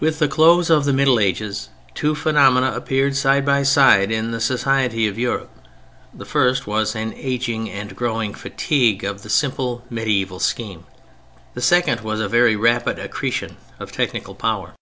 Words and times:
With 0.00 0.18
the 0.18 0.28
close 0.28 0.68
of 0.68 0.84
the 0.84 0.92
Middle 0.92 1.18
Ages 1.18 1.70
two 1.94 2.14
phenomena 2.14 2.72
appeared 2.74 3.16
side 3.16 3.42
by 3.46 3.62
side 3.62 4.12
in 4.12 4.32
the 4.32 4.38
society 4.38 5.08
of 5.08 5.16
Europe. 5.18 5.48
The 6.12 6.26
first 6.26 6.66
was 6.66 6.94
an 6.94 7.14
ageing 7.14 7.70
and 7.70 7.92
a 7.92 7.94
growing 7.94 8.34
fatigue 8.34 9.02
of 9.02 9.22
the 9.22 9.30
simple 9.30 9.82
mediæval 9.90 10.42
scheme; 10.42 10.84
the 11.54 11.62
second 11.62 12.02
was 12.02 12.20
a 12.20 12.28
very 12.28 12.54
rapid 12.54 12.98
accretion 12.98 13.56
of 13.78 13.92
technical 13.92 14.34
power. 14.34 14.74